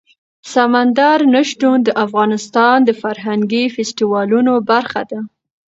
سمندر 0.53 1.19
نه 1.33 1.41
شتون 1.49 1.77
د 1.83 1.89
افغانستان 2.05 2.77
د 2.85 2.89
فرهنګي 3.01 3.63
فستیوالونو 3.75 4.53
برخه 4.69 5.01
ده. 5.11 5.19